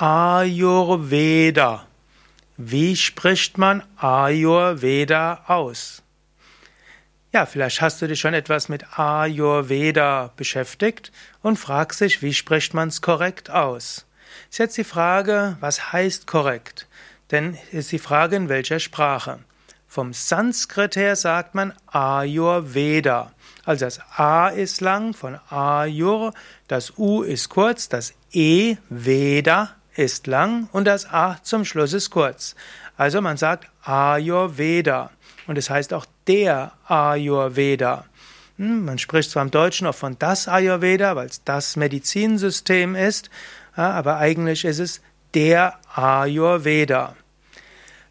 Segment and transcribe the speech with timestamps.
[0.00, 1.84] Ayurveda.
[2.56, 6.04] Wie spricht man Ayurveda aus?
[7.32, 11.10] Ja, vielleicht hast du dich schon etwas mit Ayurveda beschäftigt
[11.42, 14.06] und fragst dich, wie spricht man es korrekt aus?
[14.48, 16.86] Ist jetzt die Frage, was heißt korrekt?
[17.32, 19.40] Denn ist die Frage, in welcher Sprache?
[19.88, 23.32] Vom Sanskrit her sagt man Ayurveda.
[23.64, 26.34] Also das A ist lang von Ayur,
[26.68, 32.10] das U ist kurz, das E Veda ist lang und das A zum Schluss ist
[32.10, 32.54] kurz.
[32.96, 35.10] Also man sagt Ayurveda
[35.46, 38.04] und es heißt auch der Ayurveda.
[38.58, 43.28] Hm, man spricht zwar im Deutschen auch von das Ayurveda, weil es das Medizinsystem ist,
[43.74, 45.00] aber eigentlich ist es
[45.34, 47.16] der Ayurveda.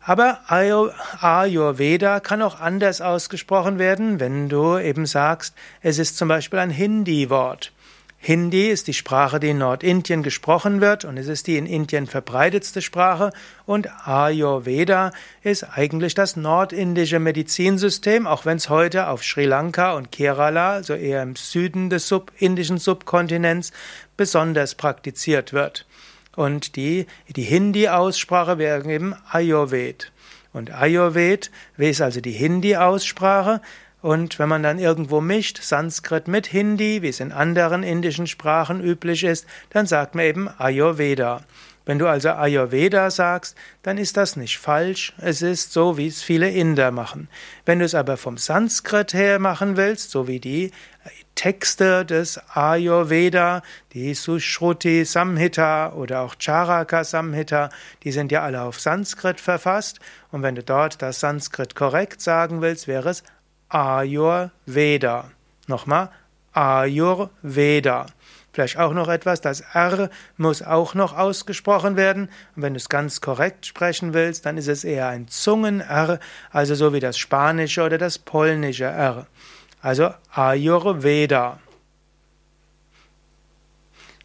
[0.01, 6.59] Aber Ayurveda kann auch anders ausgesprochen werden, wenn du eben sagst, es ist zum Beispiel
[6.59, 7.73] ein Hindi-Wort.
[8.19, 12.07] Hindi ist die Sprache, die in Nordindien gesprochen wird und es ist die in Indien
[12.07, 13.31] verbreitetste Sprache
[13.65, 15.11] und Ayurveda
[15.43, 20.93] ist eigentlich das nordindische Medizinsystem, auch wenn es heute auf Sri Lanka und Kerala, also
[20.93, 23.71] eher im Süden des sub indischen Subkontinents,
[24.17, 25.85] besonders praktiziert wird.
[26.35, 30.11] Und die, die Hindi-Aussprache wäre eben Ayurved.
[30.53, 33.61] Und Ayurved ist also die Hindi-Aussprache
[34.01, 38.83] und wenn man dann irgendwo mischt, Sanskrit mit Hindi, wie es in anderen indischen Sprachen
[38.83, 41.41] üblich ist, dann sagt man eben Ayurveda.
[41.85, 46.21] Wenn du also Ayurveda sagst, dann ist das nicht falsch, es ist so, wie es
[46.21, 47.29] viele Inder machen.
[47.65, 50.71] Wenn du es aber vom Sanskrit her machen willst, so wie die
[51.35, 53.61] Texte des Ayurveda,
[53.93, 57.69] die Sushruti Samhita oder auch Charaka Samhita,
[58.03, 59.99] die sind ja alle auf Sanskrit verfasst.
[60.31, 63.23] Und wenn du dort das Sanskrit korrekt sagen willst, wäre es
[63.69, 65.31] Ayurveda.
[65.67, 66.09] Nochmal,
[66.53, 68.05] Ayurveda.
[68.57, 72.29] Vielleicht auch noch etwas, das R muss auch noch ausgesprochen werden.
[72.55, 76.73] Und wenn du es ganz korrekt sprechen willst, dann ist es eher ein Zungen-R, also
[76.73, 79.27] so wie das spanische oder das polnische R.
[79.79, 81.59] Also Ayurveda.